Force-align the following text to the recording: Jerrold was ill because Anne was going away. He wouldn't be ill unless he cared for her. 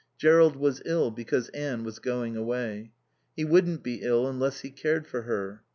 Jerrold 0.17 0.55
was 0.55 0.81
ill 0.83 1.11
because 1.11 1.49
Anne 1.49 1.83
was 1.83 1.99
going 1.99 2.35
away. 2.35 2.91
He 3.35 3.45
wouldn't 3.45 3.83
be 3.83 4.01
ill 4.01 4.27
unless 4.27 4.61
he 4.61 4.71
cared 4.71 5.05
for 5.05 5.21
her. 5.21 5.61